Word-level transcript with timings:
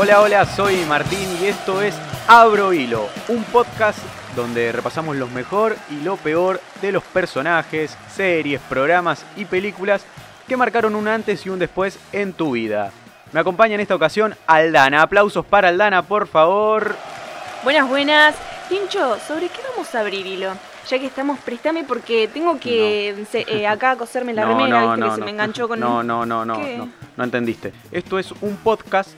Hola, 0.00 0.20
hola, 0.20 0.44
soy 0.46 0.76
Martín 0.84 1.28
y 1.42 1.46
esto 1.46 1.82
es 1.82 1.94
Abro 2.28 2.72
Hilo, 2.72 3.08
un 3.28 3.42
podcast 3.44 3.98
donde 4.36 4.70
repasamos 4.70 5.16
lo 5.16 5.26
mejor 5.26 5.76
y 5.90 6.02
lo 6.04 6.16
peor 6.16 6.60
de 6.80 6.92
los 6.92 7.02
personajes, 7.02 7.96
series, 8.14 8.60
programas 8.68 9.24
y 9.36 9.44
películas 9.44 10.04
que 10.46 10.56
marcaron 10.56 10.94
un 10.94 11.08
antes 11.08 11.44
y 11.44 11.48
un 11.48 11.58
después 11.58 11.98
en 12.12 12.32
tu 12.32 12.52
vida. 12.52 12.92
Me 13.32 13.40
acompaña 13.40 13.74
en 13.74 13.80
esta 13.80 13.96
ocasión 13.96 14.34
Aldana. 14.46 15.02
Aplausos 15.02 15.44
para 15.44 15.68
Aldana, 15.68 16.02
por 16.02 16.28
favor. 16.28 16.94
Buenas, 17.64 17.88
buenas. 17.88 18.36
Pincho, 18.68 19.18
¿sobre 19.26 19.48
qué 19.48 19.60
vamos 19.72 19.92
a 19.94 20.00
abrir 20.00 20.26
hilo? 20.26 20.52
Ya 20.88 20.98
que 20.98 21.06
estamos, 21.06 21.38
préstame 21.40 21.84
porque 21.84 22.28
tengo 22.32 22.58
que 22.58 23.26
se- 23.30 23.44
eh, 23.48 23.66
acá 23.66 23.96
coserme 23.96 24.32
la 24.32 24.44
remera, 24.46 24.94
viste 24.94 25.08
que 25.08 25.14
se 25.16 25.20
me 25.22 25.30
enganchó 25.32 25.66
con 25.68 25.80
No, 25.80 26.02
no, 26.02 26.24
no, 26.24 26.44
no, 26.44 26.56
no, 26.56 26.88
no 27.16 27.24
entendiste. 27.24 27.72
Esto 27.90 28.18
es 28.18 28.32
un 28.40 28.56
podcast 28.58 29.10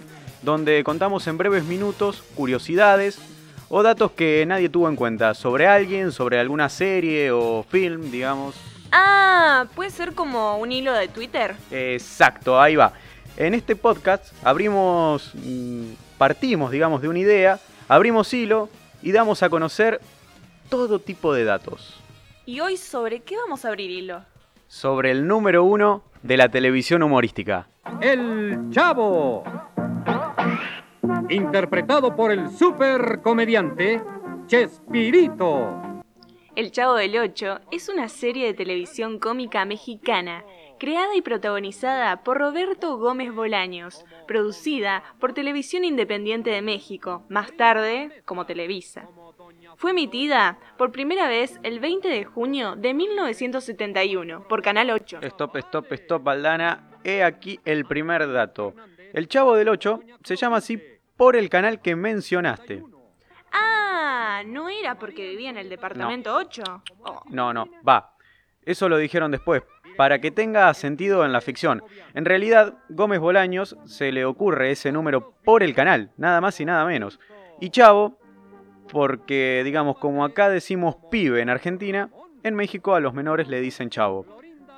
donde 0.42 0.82
contamos 0.84 1.26
en 1.26 1.38
breves 1.38 1.64
minutos 1.64 2.22
curiosidades 2.34 3.18
o 3.68 3.82
datos 3.82 4.10
que 4.12 4.44
nadie 4.46 4.68
tuvo 4.68 4.88
en 4.88 4.96
cuenta 4.96 5.34
sobre 5.34 5.66
alguien, 5.66 6.12
sobre 6.12 6.38
alguna 6.40 6.68
serie 6.68 7.30
o 7.30 7.64
film, 7.68 8.10
digamos. 8.10 8.56
Ah, 8.92 9.66
puede 9.76 9.90
ser 9.90 10.14
como 10.14 10.58
un 10.58 10.72
hilo 10.72 10.92
de 10.92 11.08
Twitter. 11.08 11.54
Exacto, 11.70 12.60
ahí 12.60 12.74
va. 12.76 12.92
En 13.36 13.54
este 13.54 13.76
podcast 13.76 14.32
abrimos, 14.44 15.30
mm, 15.34 15.92
partimos, 16.18 16.70
digamos, 16.72 17.00
de 17.00 17.08
una 17.08 17.20
idea, 17.20 17.60
abrimos 17.88 18.34
hilo 18.34 18.68
y 19.02 19.12
damos 19.12 19.42
a 19.42 19.48
conocer 19.48 20.00
todo 20.68 20.98
tipo 20.98 21.32
de 21.32 21.44
datos 21.44 21.96
Y 22.46 22.60
hoy, 22.60 22.76
¿sobre 22.76 23.20
qué 23.20 23.36
vamos 23.36 23.64
a 23.64 23.68
abrir 23.68 23.90
hilo? 23.90 24.22
sobre 24.68 25.10
el 25.10 25.26
número 25.26 25.64
uno 25.64 26.02
de 26.22 26.36
la 26.36 26.48
televisión 26.48 27.02
humorística. 27.02 27.66
El 28.00 28.68
Chavo. 28.70 29.42
Interpretado 31.30 32.16
por 32.16 32.32
el 32.32 32.50
super 32.50 33.20
comediante 33.22 34.02
Chespirito. 34.48 36.02
El 36.56 36.72
Chavo 36.72 36.94
del 36.94 37.16
Ocho 37.18 37.60
es 37.70 37.88
una 37.88 38.08
serie 38.08 38.46
de 38.46 38.54
televisión 38.54 39.20
cómica 39.20 39.64
mexicana, 39.64 40.44
creada 40.80 41.14
y 41.14 41.22
protagonizada 41.22 42.24
por 42.24 42.38
Roberto 42.38 42.98
Gómez 42.98 43.32
Bolaños, 43.32 44.04
producida 44.26 45.04
por 45.20 45.32
Televisión 45.32 45.84
Independiente 45.84 46.50
de 46.50 46.62
México, 46.62 47.22
más 47.28 47.56
tarde 47.56 48.22
como 48.24 48.44
Televisa. 48.44 49.08
Fue 49.76 49.92
emitida 49.92 50.58
por 50.76 50.90
primera 50.90 51.28
vez 51.28 51.60
el 51.62 51.78
20 51.78 52.08
de 52.08 52.24
junio 52.24 52.74
de 52.74 52.92
1971 52.92 54.48
por 54.48 54.62
Canal 54.62 54.90
8. 54.90 55.20
Stop, 55.22 55.56
stop, 55.58 55.92
stop, 55.92 56.26
Aldana. 56.26 56.90
He 57.04 57.22
aquí 57.22 57.60
el 57.64 57.84
primer 57.84 58.30
dato. 58.32 58.74
El 59.12 59.28
Chavo 59.28 59.54
del 59.54 59.68
8 59.68 60.00
se 60.24 60.34
llama 60.34 60.56
así 60.56 60.82
por 61.20 61.36
el 61.36 61.50
canal 61.50 61.82
que 61.82 61.96
mencionaste. 61.96 62.82
Ah, 63.52 64.40
no 64.46 64.70
era 64.70 64.98
porque 64.98 65.28
vivía 65.28 65.50
en 65.50 65.58
el 65.58 65.68
departamento 65.68 66.34
8. 66.34 66.62
Oh. 67.04 67.20
No, 67.28 67.52
no, 67.52 67.68
va. 67.86 68.14
Eso 68.64 68.88
lo 68.88 68.96
dijeron 68.96 69.30
después, 69.30 69.62
para 69.98 70.18
que 70.22 70.30
tenga 70.30 70.72
sentido 70.72 71.26
en 71.26 71.32
la 71.34 71.42
ficción. 71.42 71.82
En 72.14 72.24
realidad, 72.24 72.78
Gómez 72.88 73.20
Bolaños 73.20 73.76
se 73.84 74.12
le 74.12 74.24
ocurre 74.24 74.70
ese 74.70 74.92
número 74.92 75.34
por 75.44 75.62
el 75.62 75.74
canal, 75.74 76.10
nada 76.16 76.40
más 76.40 76.58
y 76.58 76.64
nada 76.64 76.86
menos. 76.86 77.20
Y 77.60 77.68
Chavo, 77.68 78.18
porque, 78.90 79.60
digamos, 79.62 79.98
como 79.98 80.24
acá 80.24 80.48
decimos 80.48 80.96
pibe 81.10 81.42
en 81.42 81.50
Argentina, 81.50 82.08
en 82.42 82.54
México 82.54 82.94
a 82.94 83.00
los 83.00 83.12
menores 83.12 83.46
le 83.46 83.60
dicen 83.60 83.90
Chavo. 83.90 84.24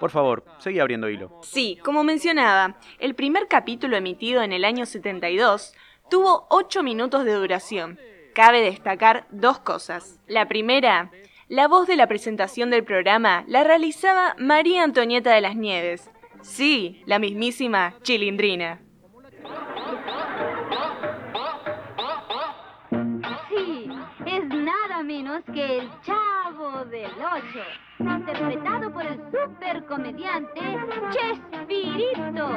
Por 0.00 0.10
favor, 0.10 0.44
seguí 0.58 0.80
abriendo 0.80 1.08
hilo. 1.08 1.38
Sí, 1.42 1.78
como 1.84 2.02
mencionaba, 2.02 2.78
el 2.98 3.14
primer 3.14 3.46
capítulo 3.46 3.96
emitido 3.96 4.42
en 4.42 4.52
el 4.52 4.64
año 4.64 4.86
72 4.86 5.72
tuvo 6.10 6.46
8 6.50 6.82
minutos 6.82 7.24
de 7.24 7.34
duración. 7.34 7.98
Cabe 8.34 8.62
destacar 8.62 9.26
dos 9.30 9.58
cosas. 9.58 10.18
La 10.26 10.48
primera, 10.48 11.10
la 11.48 11.68
voz 11.68 11.86
de 11.86 11.96
la 11.96 12.06
presentación 12.06 12.70
del 12.70 12.84
programa 12.84 13.44
la 13.46 13.62
realizaba 13.62 14.34
María 14.38 14.84
Antonieta 14.84 15.32
de 15.34 15.42
las 15.42 15.54
Nieves. 15.54 16.10
Sí, 16.40 17.02
la 17.06 17.18
mismísima 17.18 17.94
Chilindrina. 18.02 18.80
Sí, 23.48 23.88
es 24.26 24.48
nada 24.48 25.02
menos 25.04 25.42
que 25.52 25.78
el 25.78 25.90
Chavo 26.00 26.84
del 26.86 27.10
Ocho, 27.10 27.64
interpretado 27.98 28.92
por 28.92 29.04
el 29.04 29.18
super 29.30 29.84
comediante 29.86 30.60
Chespirito. 31.10 32.48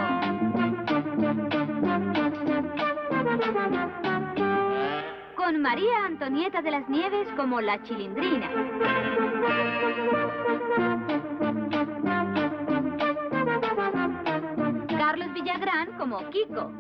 Con 5.36 5.62
María 5.62 6.06
Antonieta 6.06 6.64
de 6.64 6.72
las 6.72 6.90
Nieves 6.90 7.28
como 7.38 7.62
la 7.62 7.82
Chilindrina. 7.84 8.50
Carlos 14.98 15.34
Villagrán 15.34 15.96
como 15.98 16.28
Kiko. 16.32 16.72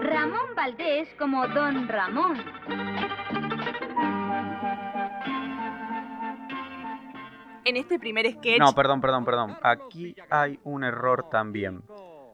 Ramón 0.00 0.54
Valdés 0.56 1.08
como 1.18 1.46
Don 1.48 1.86
Ramón. 1.86 2.38
En 7.64 7.76
este 7.76 7.98
primer 7.98 8.30
sketch, 8.32 8.58
No, 8.58 8.72
perdón, 8.72 9.00
perdón, 9.00 9.24
perdón. 9.24 9.58
Aquí 9.62 10.16
hay 10.30 10.58
un 10.64 10.82
error 10.82 11.28
también. 11.30 11.82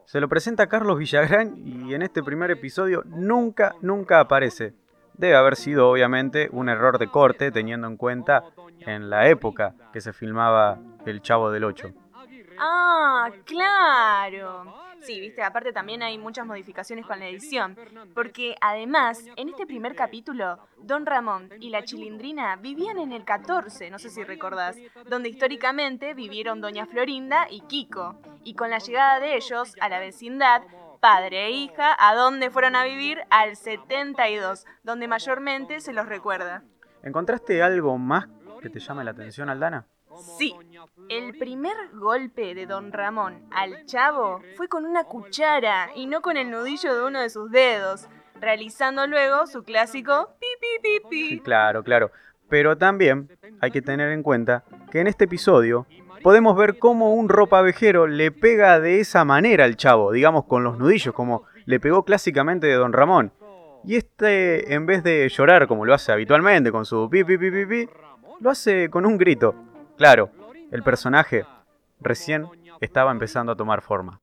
Se 0.09 0.19
lo 0.19 0.27
presenta 0.27 0.65
Carlos 0.65 0.97
Villagrán 0.97 1.53
y 1.63 1.93
en 1.93 2.01
este 2.01 2.23
primer 2.23 2.49
episodio 2.49 3.03
nunca, 3.05 3.75
nunca 3.81 4.19
aparece. 4.19 4.73
Debe 5.13 5.35
haber 5.35 5.55
sido 5.55 5.87
obviamente 5.87 6.49
un 6.51 6.67
error 6.67 6.97
de 6.97 7.11
corte 7.11 7.51
teniendo 7.51 7.85
en 7.85 7.95
cuenta 7.95 8.43
en 8.79 9.11
la 9.11 9.29
época 9.29 9.75
que 9.93 10.01
se 10.01 10.11
filmaba 10.11 10.79
El 11.05 11.21
Chavo 11.21 11.51
del 11.51 11.63
Ocho. 11.63 11.93
Ah, 12.57 13.29
claro. 13.45 14.73
Sí, 15.01 15.19
viste, 15.19 15.43
aparte 15.43 15.71
también 15.71 16.01
hay 16.01 16.17
muchas 16.17 16.45
modificaciones 16.47 17.05
con 17.05 17.19
la 17.19 17.27
edición, 17.27 17.77
porque 18.15 18.55
además, 18.61 19.23
en 19.35 19.49
este 19.49 19.67
primer 19.67 19.95
capítulo, 19.95 20.57
Don 20.79 21.05
Ramón 21.05 21.49
y 21.59 21.69
la 21.69 21.83
Chilindrina 21.83 22.55
vivían 22.55 22.97
en 22.97 23.13
el 23.13 23.23
14, 23.23 23.91
no 23.91 23.99
sé 23.99 24.09
si 24.09 24.23
recordás, 24.23 24.75
donde 25.07 25.29
históricamente 25.29 26.15
vivieron 26.15 26.61
Doña 26.61 26.85
Florinda 26.85 27.47
y 27.49 27.61
Kiko, 27.61 28.19
y 28.43 28.55
con 28.55 28.69
la 28.69 28.79
llegada 28.79 29.19
de 29.19 29.35
ellos 29.35 29.75
a 29.81 29.89
la 29.89 29.99
vecindad, 29.99 30.61
padre 30.99 31.45
e 31.47 31.51
hija, 31.51 31.95
¿a 31.97 32.15
dónde 32.15 32.49
fueron 32.49 32.75
a 32.75 32.83
vivir? 32.83 33.19
Al 33.29 33.55
72, 33.55 34.65
donde 34.83 35.07
mayormente 35.07 35.79
se 35.81 35.93
los 35.93 36.07
recuerda. 36.07 36.63
¿Encontraste 37.03 37.61
algo 37.63 37.97
más 37.97 38.27
que 38.61 38.69
te 38.69 38.79
llame 38.79 39.03
la 39.03 39.11
atención, 39.11 39.49
Aldana? 39.49 39.85
Sí, 40.37 40.53
el 41.07 41.37
primer 41.37 41.75
golpe 41.93 42.53
de 42.53 42.65
don 42.65 42.91
Ramón 42.91 43.47
al 43.51 43.85
chavo 43.85 44.41
fue 44.57 44.67
con 44.67 44.85
una 44.85 45.05
cuchara 45.05 45.89
y 45.95 46.07
no 46.07 46.21
con 46.21 46.35
el 46.35 46.49
nudillo 46.51 46.93
de 46.93 47.03
uno 47.05 47.21
de 47.21 47.29
sus 47.29 47.49
dedos, 47.51 48.07
realizando 48.41 49.07
luego 49.07 49.47
su 49.47 49.63
clásico 49.63 50.35
pi 50.39 50.47
pi 50.59 50.99
pi 51.09 51.19
Sí, 51.29 51.35
pi. 51.35 51.39
claro, 51.39 51.83
claro. 51.83 52.11
Pero 52.49 52.77
también 52.77 53.29
hay 53.61 53.71
que 53.71 53.81
tener 53.81 54.09
en 54.11 54.23
cuenta 54.23 54.63
que 54.91 54.99
en 54.99 55.07
este 55.07 55.25
episodio 55.25 55.85
podemos 56.23 56.55
ver 56.55 56.77
cómo 56.77 57.13
un 57.13 57.29
ropavejero 57.29 58.07
le 58.07 58.31
pega 58.31 58.79
de 58.79 58.99
esa 58.99 59.25
manera 59.25 59.65
al 59.65 59.75
chavo, 59.75 60.11
digamos 60.11 60.45
con 60.45 60.63
los 60.63 60.77
nudillos, 60.77 61.13
como 61.13 61.43
le 61.65 61.79
pegó 61.79 62.03
clásicamente 62.03 62.67
de 62.67 62.73
Don 62.73 62.93
Ramón. 62.93 63.31
Y 63.85 63.95
este, 63.95 64.73
en 64.73 64.85
vez 64.85 65.03
de 65.03 65.27
llorar 65.29 65.67
como 65.67 65.85
lo 65.85 65.93
hace 65.93 66.11
habitualmente 66.11 66.71
con 66.71 66.85
su 66.85 67.09
pi 67.09 67.23
pi 67.23 67.37
pi 67.37 67.51
pi 67.51 67.65
pi, 67.65 67.89
lo 68.39 68.49
hace 68.49 68.89
con 68.89 69.05
un 69.05 69.17
grito. 69.17 69.55
Claro, 69.97 70.31
el 70.71 70.83
personaje 70.83 71.45
recién 71.99 72.47
estaba 72.81 73.11
empezando 73.11 73.51
a 73.51 73.55
tomar 73.55 73.81
forma. 73.81 74.19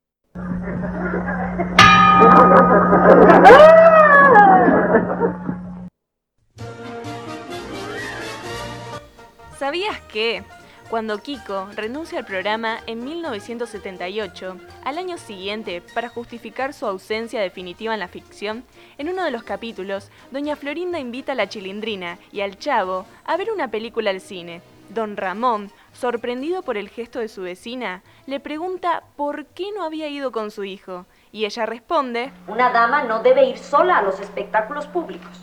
¿Sabías 9.58 9.98
que 10.12 10.44
cuando 10.88 11.18
Kiko 11.18 11.68
renuncia 11.74 12.18
al 12.18 12.24
programa 12.24 12.78
en 12.86 13.04
1978, 13.04 14.56
al 14.84 14.98
año 14.98 15.18
siguiente, 15.18 15.82
para 15.94 16.08
justificar 16.08 16.72
su 16.72 16.86
ausencia 16.86 17.40
definitiva 17.40 17.92
en 17.94 18.00
la 18.00 18.08
ficción, 18.08 18.64
en 18.96 19.08
uno 19.08 19.24
de 19.24 19.32
los 19.32 19.42
capítulos, 19.42 20.10
Doña 20.30 20.54
Florinda 20.54 21.00
invita 21.00 21.32
a 21.32 21.34
la 21.34 21.48
Chilindrina 21.48 22.18
y 22.30 22.40
al 22.40 22.58
Chavo 22.58 23.06
a 23.24 23.36
ver 23.36 23.50
una 23.50 23.68
película 23.68 24.10
al 24.10 24.20
cine. 24.20 24.62
Don 24.88 25.16
Ramón, 25.16 25.72
sorprendido 25.92 26.62
por 26.62 26.76
el 26.76 26.88
gesto 26.88 27.18
de 27.18 27.28
su 27.28 27.42
vecina, 27.42 28.02
le 28.26 28.38
pregunta 28.38 29.02
por 29.16 29.46
qué 29.46 29.72
no 29.74 29.82
había 29.82 30.08
ido 30.08 30.30
con 30.30 30.52
su 30.52 30.62
hijo, 30.62 31.06
y 31.32 31.44
ella 31.44 31.66
responde, 31.66 32.32
Una 32.46 32.70
dama 32.70 33.02
no 33.02 33.22
debe 33.22 33.46
ir 33.46 33.58
sola 33.58 33.98
a 33.98 34.02
los 34.02 34.20
espectáculos 34.20 34.86
públicos. 34.86 35.40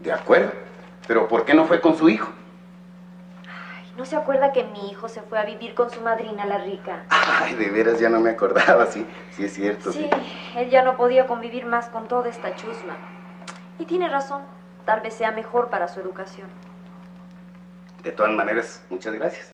De 0.00 0.12
acuerdo, 0.12 0.52
pero 1.06 1.28
¿por 1.28 1.44
qué 1.44 1.52
no 1.52 1.66
fue 1.66 1.82
con 1.82 1.98
su 1.98 2.08
hijo? 2.08 2.32
¿No 3.96 4.06
se 4.06 4.16
acuerda 4.16 4.52
que 4.52 4.64
mi 4.64 4.90
hijo 4.90 5.06
se 5.08 5.20
fue 5.20 5.38
a 5.38 5.44
vivir 5.44 5.74
con 5.74 5.90
su 5.90 6.00
madrina, 6.00 6.46
la 6.46 6.56
rica? 6.56 7.04
Ay, 7.10 7.54
de 7.56 7.68
veras 7.68 8.00
ya 8.00 8.08
no 8.08 8.20
me 8.20 8.30
acordaba, 8.30 8.86
sí, 8.86 9.06
sí 9.32 9.44
es 9.44 9.52
cierto. 9.52 9.92
Sí, 9.92 10.08
él 10.56 10.70
ya 10.70 10.82
no 10.82 10.96
podía 10.96 11.26
convivir 11.26 11.66
más 11.66 11.90
con 11.90 12.08
toda 12.08 12.30
esta 12.30 12.56
chusma. 12.56 12.96
Y 13.78 13.84
tiene 13.84 14.08
razón, 14.08 14.44
tal 14.86 15.02
vez 15.02 15.12
sea 15.12 15.30
mejor 15.30 15.68
para 15.68 15.88
su 15.88 16.00
educación. 16.00 16.48
De 18.02 18.12
todas 18.12 18.32
maneras, 18.32 18.82
muchas 18.88 19.12
gracias. 19.12 19.52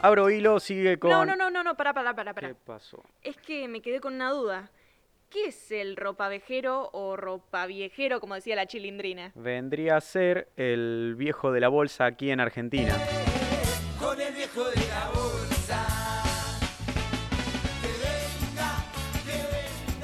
Abro 0.00 0.28
hilo, 0.28 0.58
sigue 0.58 0.98
con... 0.98 1.10
No, 1.10 1.24
no, 1.24 1.36
no, 1.36 1.50
no, 1.50 1.62
no, 1.62 1.76
para, 1.76 1.94
para, 1.94 2.12
para, 2.16 2.34
para. 2.34 2.48
¿Qué 2.48 2.54
pasó? 2.66 3.04
Es 3.22 3.36
que 3.36 3.68
me 3.68 3.80
quedé 3.80 4.00
con 4.00 4.14
una 4.14 4.30
duda. 4.30 4.70
¿Qué 5.32 5.46
es 5.46 5.72
el 5.72 5.96
ropavejero 5.96 6.90
o 6.92 7.16
ropaviejero, 7.16 8.20
como 8.20 8.34
decía 8.34 8.54
la 8.54 8.66
chilindrina? 8.66 9.32
Vendría 9.34 9.96
a 9.96 10.00
ser 10.02 10.48
el 10.56 11.14
viejo 11.16 11.52
de 11.52 11.60
la 11.60 11.68
bolsa 11.68 12.04
aquí 12.04 12.30
en 12.30 12.38
Argentina. 12.38 12.94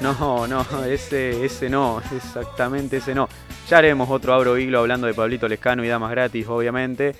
No, 0.01 0.47
no, 0.47 0.65
ese, 0.85 1.45
ese 1.45 1.69
no, 1.69 2.01
exactamente 2.15 2.97
ese 2.97 3.13
no. 3.13 3.29
Ya 3.67 3.77
haremos 3.77 4.09
otro 4.09 4.33
Abro 4.33 4.57
Hilo 4.57 4.79
hablando 4.79 5.05
de 5.05 5.13
Pablito 5.13 5.47
Lescano 5.47 5.85
y 5.85 5.87
Damas 5.87 6.09
Gratis, 6.09 6.47
obviamente. 6.47 7.15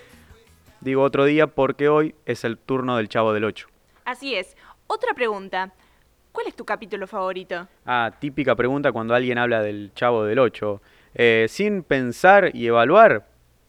Digo 0.82 1.04
otro 1.04 1.26
día 1.26 1.46
porque 1.46 1.90
hoy 1.90 2.16
es 2.26 2.44
el 2.44 2.58
turno 2.58 2.98
del 2.98 3.08
Chavo 3.08 3.34
del 3.34 3.44
8. 3.44 3.68
Así 4.06 4.34
es. 4.34 4.58
Otra 4.88 5.14
pregunta. 5.14 5.76
¿Cuál 6.32 6.48
es 6.48 6.56
tu 6.56 6.64
capítulo 6.64 7.08
favorito? 7.08 7.68
Ah, 7.86 8.12
típica 8.20 8.56
pregunta 8.56 8.92
cuando 8.92 9.16
alguien 9.16 9.38
habla 9.38 9.62
del 9.62 9.92
Chavo 9.96 10.24
del 10.26 10.40
8. 10.40 10.82
Eh, 11.16 11.48
sin 11.50 11.84
pensar 11.84 12.52
y 12.54 12.68
evaluar, 12.68 13.26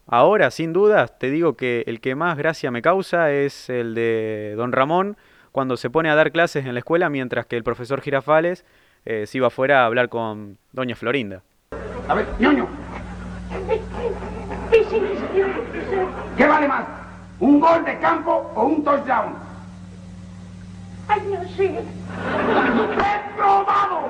ahora 0.07 0.51
sin 0.51 0.73
dudas 0.73 1.19
te 1.19 1.31
digo 1.31 1.57
que 1.57 1.85
el 1.87 2.01
que 2.01 2.15
más 2.15 2.37
gracia 2.37 2.71
me 2.71 2.83
causa 2.83 3.33
es 3.33 3.71
el 3.71 3.95
de 3.95 4.55
Don 4.57 4.73
Ramón 4.73 5.17
cuando 5.53 5.77
se 5.77 5.89
pone 5.89 6.11
a 6.11 6.15
dar 6.15 6.33
clases 6.33 6.67
en 6.67 6.75
la 6.75 6.81
escuela 6.81 7.09
mientras 7.09 7.47
que 7.47 7.57
el 7.57 7.65
profesor 7.65 8.03
Girafales 8.03 8.65
eh, 9.07 9.27
se 9.27 9.39
iba 9.39 9.47
afuera 9.47 9.83
a 9.83 9.87
hablar 9.87 10.11
con 10.11 10.59
Doña 10.73 10.95
Florinda. 10.95 11.43
A 12.09 12.15
ver, 12.15 12.27
ñoño. 12.39 12.69
¿Qué 16.37 16.47
vale 16.47 16.69
más? 16.69 16.85
¿Un 17.41 17.59
gol 17.59 17.85
de 17.85 17.99
campo 17.99 18.53
o 18.55 18.65
un 18.65 18.85
touchdown? 18.85 19.50
Ay, 21.13 21.23
no 21.23 21.43
sé. 21.57 21.83
¡Reprobado! 22.95 24.09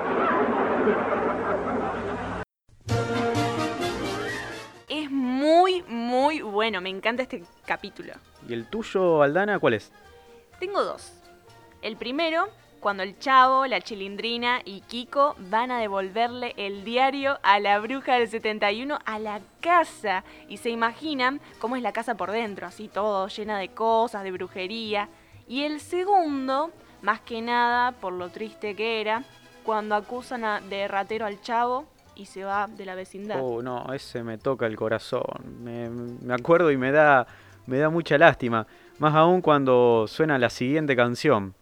Es 4.87 5.09
muy, 5.09 5.81
muy 5.87 6.41
bueno. 6.43 6.79
Me 6.79 6.89
encanta 6.89 7.23
este 7.23 7.43
capítulo. 7.65 8.13
¿Y 8.47 8.53
el 8.53 8.67
tuyo, 8.67 9.23
Aldana, 9.23 9.57
cuál 9.57 9.73
es? 9.73 9.91
Tengo 10.59 10.83
dos. 10.83 11.11
El 11.81 11.97
primero, 11.97 12.49
cuando 12.79 13.01
el 13.01 13.17
chavo, 13.17 13.65
la 13.65 13.81
chilindrina 13.81 14.61
y 14.63 14.81
Kiko 14.81 15.35
van 15.49 15.71
a 15.71 15.79
devolverle 15.79 16.53
el 16.55 16.83
diario 16.83 17.39
a 17.41 17.59
la 17.59 17.79
bruja 17.79 18.19
del 18.19 18.27
71 18.27 18.99
a 19.03 19.17
la 19.17 19.41
casa. 19.59 20.23
Y 20.47 20.57
se 20.57 20.69
imaginan 20.69 21.41
cómo 21.57 21.77
es 21.77 21.81
la 21.81 21.93
casa 21.93 22.13
por 22.13 22.29
dentro, 22.29 22.67
así 22.67 22.87
todo 22.87 23.27
llena 23.27 23.57
de 23.57 23.69
cosas, 23.69 24.21
de 24.21 24.31
brujería. 24.31 25.09
Y 25.47 25.63
el 25.63 25.79
segundo, 25.79 26.71
más 27.01 27.21
que 27.21 27.41
nada 27.41 27.91
por 27.93 28.13
lo 28.13 28.29
triste 28.29 28.75
que 28.75 29.01
era, 29.01 29.23
cuando 29.63 29.95
acusan 29.95 30.43
a- 30.43 30.61
de 30.61 30.87
ratero 30.87 31.25
al 31.25 31.41
chavo 31.41 31.85
y 32.15 32.25
se 32.25 32.43
va 32.43 32.67
de 32.67 32.85
la 32.85 32.95
vecindad. 32.95 33.39
Oh, 33.41 33.61
no, 33.61 33.93
ese 33.93 34.23
me 34.23 34.37
toca 34.37 34.65
el 34.65 34.75
corazón. 34.75 35.23
Me, 35.63 35.89
me 35.89 36.33
acuerdo 36.33 36.71
y 36.71 36.77
me 36.77 36.91
da, 36.91 37.25
me 37.67 37.77
da 37.77 37.89
mucha 37.89 38.17
lástima. 38.17 38.65
Más 38.99 39.15
aún 39.15 39.41
cuando 39.41 40.05
suena 40.07 40.37
la 40.37 40.49
siguiente 40.49 40.95
canción. 40.95 41.53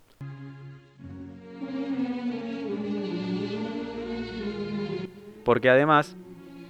Porque 5.45 5.69
además 5.69 6.15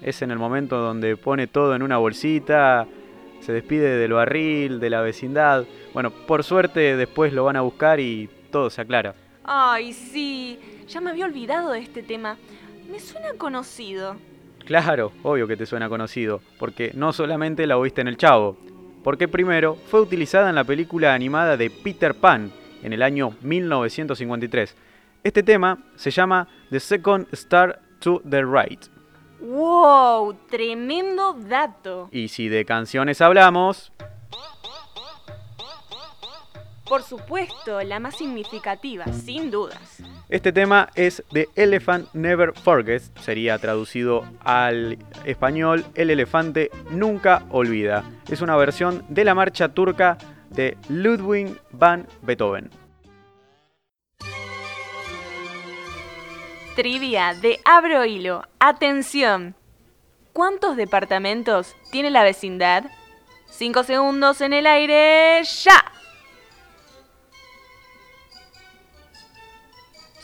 es 0.02 0.22
en 0.22 0.32
el 0.32 0.38
momento 0.38 0.78
donde 0.78 1.18
pone 1.18 1.48
todo 1.48 1.76
en 1.76 1.82
una 1.84 1.98
bolsita, 1.98 2.88
se 3.42 3.52
despide 3.52 3.98
del 3.98 4.14
barril, 4.14 4.80
de 4.80 4.90
la 4.90 5.02
vecindad. 5.02 5.66
Bueno, 5.94 6.12
por 6.12 6.44
suerte 6.44 6.96
después 6.96 7.34
lo 7.34 7.44
van 7.46 7.56
a 7.56 7.62
buscar 7.62 8.00
y 8.00 8.30
todo 8.52 8.70
se 8.70 8.82
aclara. 8.82 9.16
Ay, 9.44 9.94
sí, 9.94 10.60
ya 10.88 11.02
me 11.02 11.10
había 11.10 11.26
olvidado 11.26 11.72
de 11.72 11.80
este 11.80 12.04
tema. 12.04 12.38
Me 12.90 13.00
suena 13.00 13.34
conocido. 13.38 14.16
Claro, 14.66 15.12
obvio 15.24 15.48
que 15.48 15.58
te 15.58 15.66
suena 15.66 15.90
conocido, 15.90 16.42
porque 16.60 16.92
no 16.94 17.14
solamente 17.14 17.66
la 17.66 17.78
oíste 17.78 18.02
en 18.02 18.08
El 18.08 18.18
Chavo, 18.18 18.58
porque 19.04 19.28
primero 19.28 19.76
fue 19.88 20.02
utilizada 20.02 20.50
en 20.50 20.56
la 20.56 20.64
película 20.64 21.14
animada 21.14 21.58
de 21.58 21.70
Peter 21.70 22.14
Pan 22.14 22.52
en 22.84 22.94
el 22.94 23.02
año 23.02 23.36
1953. 23.42 24.76
Este 25.24 25.44
tema 25.44 25.80
se 25.96 26.12
llama 26.12 26.48
The 26.70 26.80
Second 26.80 27.28
Star 27.32 27.82
to 28.00 28.22
the 28.30 28.44
Right. 28.44 28.86
¡Wow! 29.42 30.36
Tremendo 30.50 31.34
dato. 31.34 32.10
Y 32.12 32.28
si 32.28 32.50
de 32.50 32.66
canciones 32.66 33.22
hablamos, 33.22 33.92
Por 36.90 37.04
supuesto, 37.04 37.84
la 37.84 38.00
más 38.00 38.18
significativa, 38.18 39.06
sin 39.14 39.52
dudas. 39.52 40.02
este 40.28 40.52
tema 40.52 40.90
es 40.96 41.24
The 41.32 41.48
Elephant 41.56 42.12
Never 42.14 42.52
Forgets, 42.54 43.12
sería 43.22 43.60
traducido 43.60 44.26
al 44.44 44.98
español 45.24 45.86
El 45.94 46.10
elefante 46.10 46.72
nunca 46.90 47.46
olvida. 47.52 48.04
Es 48.28 48.42
una 48.42 48.58
versión 48.58 49.06
de 49.08 49.24
la 49.24 49.36
marcha 49.36 49.70
turca 49.70 50.18
de 50.50 50.80
Ludwig 50.90 51.62
van 51.70 52.08
Beethoven. 52.24 52.72
Trivia 56.76 57.36
de 57.36 57.60
Abro 57.66 58.04
Hilo. 58.04 58.48
Atención. 58.60 59.54
¿Cuántos 60.34 60.76
departamentos 60.76 61.76
tiene 61.92 62.10
la 62.10 62.24
vecindad? 62.24 62.86
Cinco 63.48 63.84
segundos 63.84 64.42
en 64.42 64.54
el 64.54 64.66
aire. 64.66 65.44
¡Ya! 65.44 65.99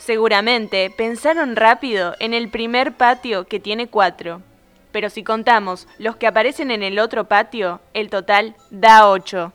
Seguramente 0.05 0.93
pensaron 0.95 1.55
rápido 1.55 2.13
en 2.19 2.35
el 2.35 2.49
primer 2.49 2.93
patio 2.93 3.47
que 3.47 3.59
tiene 3.59 3.87
cuatro. 3.87 4.43
Pero 4.91 5.09
si 5.09 5.23
contamos 5.23 5.87
los 5.97 6.15
que 6.17 6.27
aparecen 6.27 6.69
en 6.69 6.83
el 6.83 6.99
otro 6.99 7.23
patio, 7.23 7.81
el 7.95 8.11
total 8.11 8.55
da 8.69 9.09
ocho. 9.09 9.51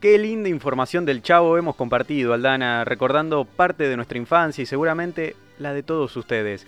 Qué 0.00 0.18
linda 0.18 0.48
información 0.48 1.06
del 1.06 1.22
Chavo 1.22 1.56
hemos 1.56 1.76
compartido, 1.76 2.34
Aldana, 2.34 2.84
recordando 2.84 3.44
parte 3.44 3.86
de 3.88 3.94
nuestra 3.94 4.18
infancia 4.18 4.62
y 4.62 4.66
seguramente 4.66 5.36
la 5.60 5.72
de 5.72 5.84
todos 5.84 6.16
ustedes. 6.16 6.66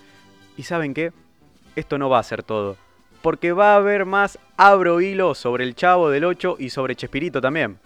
¿Y 0.55 0.63
saben 0.63 0.93
qué? 0.93 1.11
Esto 1.75 1.97
no 1.97 2.07
va 2.07 2.19
a 2.19 2.23
ser 2.23 2.41
todo, 2.41 2.77
porque 3.25 3.53
va 3.53 3.73
a 3.73 3.77
haber 3.77 4.05
más 4.05 4.37
abro 4.55 5.01
hilo 5.01 5.33
sobre 5.33 5.63
el 5.63 5.73
Chavo 5.73 6.11
del 6.11 6.25
8 6.25 6.57
y 6.59 6.69
sobre 6.69 6.95
Chespirito 6.95 7.41
también. 7.41 7.79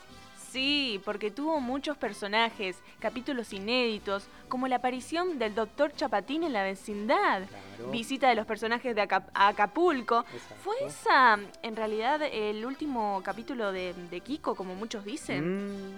Sí, 0.52 1.00
porque 1.06 1.32
tuvo 1.32 1.62
muchos 1.62 1.96
personajes, 1.96 2.76
capítulos 3.00 3.54
inéditos, 3.54 4.28
como 4.50 4.68
la 4.68 4.76
aparición 4.78 5.40
del 5.40 5.56
Dr. 5.56 5.94
Chapatín 5.94 6.44
en 6.44 6.52
la 6.52 6.64
vecindad, 6.64 7.44
visita 7.90 8.28
de 8.28 8.36
los 8.36 8.46
personajes 8.46 8.94
de 8.94 9.02
Aca- 9.02 9.28
Acapulco. 9.34 10.26
¿Fue 10.62 10.76
esa, 10.86 11.40
en 11.64 11.76
realidad, 11.78 12.20
el 12.24 12.66
último 12.66 13.22
capítulo 13.24 13.72
de, 13.72 13.94
de 14.12 14.20
Kiko, 14.20 14.56
como 14.56 14.76
muchos 14.76 15.06
dicen? 15.06 15.68
Mm, 15.68 15.94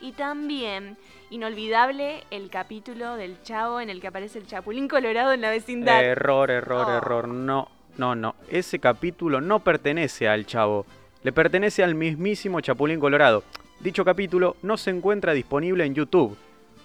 Y 0.00 0.10
también, 0.12 0.96
inolvidable, 1.30 2.24
el 2.32 2.50
capítulo 2.50 3.14
del 3.14 3.40
Chavo 3.44 3.78
en 3.80 3.90
el 3.90 4.00
que 4.00 4.08
aparece 4.08 4.40
el 4.40 4.48
Chapulín 4.48 4.88
Colorado 4.88 5.32
en 5.32 5.40
la 5.40 5.50
vecindad. 5.50 6.02
error, 6.02 6.50
error, 6.50 6.86
Oh. 6.88 6.96
error. 6.96 7.28
No, 7.28 7.68
no, 7.96 8.14
no. 8.14 8.34
Ese 8.48 8.78
capítulo 8.78 9.40
no 9.40 9.60
pertenece 9.60 10.28
al 10.28 10.46
Chavo. 10.46 10.86
Le 11.22 11.32
pertenece 11.32 11.84
al 11.84 11.94
mismísimo 11.94 12.60
Chapulín 12.60 13.00
Colorado. 13.00 13.44
Dicho 13.80 14.04
capítulo 14.04 14.56
no 14.62 14.76
se 14.76 14.90
encuentra 14.90 15.32
disponible 15.32 15.84
en 15.84 15.94
YouTube, 15.94 16.36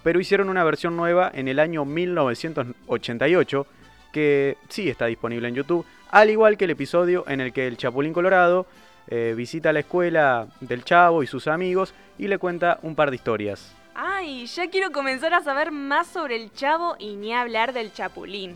pero 0.03 0.19
hicieron 0.19 0.49
una 0.49 0.63
versión 0.63 0.97
nueva 0.97 1.31
en 1.33 1.47
el 1.47 1.59
año 1.59 1.85
1988 1.85 3.67
que 4.11 4.57
sí 4.69 4.89
está 4.89 5.05
disponible 5.05 5.47
en 5.47 5.55
YouTube, 5.55 5.85
al 6.09 6.29
igual 6.29 6.57
que 6.57 6.65
el 6.65 6.71
episodio 6.71 7.23
en 7.27 7.41
el 7.41 7.53
que 7.53 7.67
el 7.67 7.77
Chapulín 7.77 8.13
Colorado 8.13 8.65
eh, 9.07 9.33
visita 9.35 9.73
la 9.73 9.79
escuela 9.79 10.47
del 10.59 10.83
Chavo 10.83 11.23
y 11.23 11.27
sus 11.27 11.47
amigos 11.47 11.93
y 12.17 12.27
le 12.27 12.37
cuenta 12.37 12.79
un 12.81 12.95
par 12.95 13.09
de 13.09 13.15
historias. 13.15 13.75
Ay, 13.95 14.45
ya 14.45 14.69
quiero 14.69 14.91
comenzar 14.91 15.33
a 15.33 15.41
saber 15.41 15.71
más 15.71 16.07
sobre 16.07 16.35
el 16.35 16.51
Chavo 16.51 16.95
y 16.99 17.15
ni 17.15 17.33
hablar 17.33 17.73
del 17.73 17.93
Chapulín. 17.93 18.55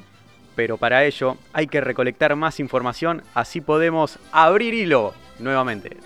Pero 0.55 0.77
para 0.77 1.03
ello 1.05 1.37
hay 1.53 1.67
que 1.67 1.81
recolectar 1.81 2.35
más 2.35 2.59
información, 2.59 3.23
así 3.33 3.61
podemos 3.61 4.19
abrir 4.31 4.73
hilo 4.73 5.13
nuevamente. 5.39 5.97